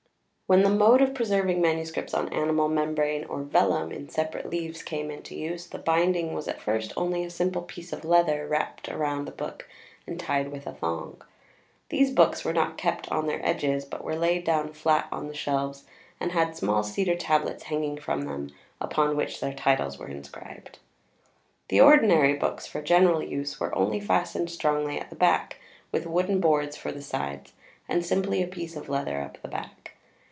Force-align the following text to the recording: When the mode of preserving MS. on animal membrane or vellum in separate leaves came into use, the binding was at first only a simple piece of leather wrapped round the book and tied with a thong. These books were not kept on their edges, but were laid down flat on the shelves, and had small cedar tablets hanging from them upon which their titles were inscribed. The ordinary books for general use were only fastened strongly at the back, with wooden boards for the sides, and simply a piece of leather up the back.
When 0.47 0.63
the 0.63 0.69
mode 0.69 1.01
of 1.01 1.13
preserving 1.13 1.61
MS. 1.61 1.95
on 2.13 2.27
animal 2.33 2.67
membrane 2.67 3.23
or 3.23 3.41
vellum 3.41 3.89
in 3.93 4.09
separate 4.09 4.49
leaves 4.49 4.83
came 4.83 5.09
into 5.09 5.33
use, 5.33 5.65
the 5.65 5.77
binding 5.77 6.33
was 6.33 6.49
at 6.49 6.59
first 6.61 6.91
only 6.97 7.23
a 7.23 7.29
simple 7.29 7.61
piece 7.61 7.93
of 7.93 8.03
leather 8.03 8.45
wrapped 8.45 8.89
round 8.89 9.25
the 9.25 9.31
book 9.31 9.69
and 10.05 10.19
tied 10.19 10.51
with 10.51 10.67
a 10.67 10.73
thong. 10.73 11.21
These 11.87 12.11
books 12.11 12.43
were 12.43 12.51
not 12.51 12.77
kept 12.77 13.09
on 13.09 13.27
their 13.27 13.39
edges, 13.47 13.85
but 13.85 14.03
were 14.03 14.17
laid 14.17 14.43
down 14.43 14.73
flat 14.73 15.07
on 15.09 15.29
the 15.29 15.33
shelves, 15.33 15.85
and 16.19 16.33
had 16.33 16.57
small 16.57 16.83
cedar 16.83 17.15
tablets 17.15 17.63
hanging 17.63 17.95
from 17.97 18.23
them 18.23 18.49
upon 18.81 19.15
which 19.15 19.39
their 19.39 19.53
titles 19.53 19.97
were 19.97 20.09
inscribed. 20.09 20.79
The 21.69 21.79
ordinary 21.79 22.33
books 22.33 22.67
for 22.67 22.81
general 22.81 23.23
use 23.23 23.57
were 23.57 23.73
only 23.73 24.01
fastened 24.01 24.49
strongly 24.51 24.99
at 24.99 25.09
the 25.09 25.15
back, 25.15 25.59
with 25.93 26.05
wooden 26.05 26.41
boards 26.41 26.75
for 26.75 26.91
the 26.91 27.01
sides, 27.01 27.53
and 27.87 28.05
simply 28.05 28.43
a 28.43 28.47
piece 28.47 28.75
of 28.75 28.89
leather 28.89 29.21
up 29.21 29.41
the 29.41 29.47
back. 29.47 29.77